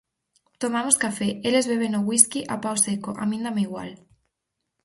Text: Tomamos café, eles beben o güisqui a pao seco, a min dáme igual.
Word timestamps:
Tomamos 0.61 0.99
café, 1.03 1.29
eles 1.47 1.69
beben 1.71 1.93
o 1.99 2.01
güisqui 2.07 2.41
a 2.53 2.55
pao 2.63 2.77
seco, 2.85 3.11
a 3.21 3.23
min 3.29 3.41
dáme 3.45 3.61
igual. 3.67 3.91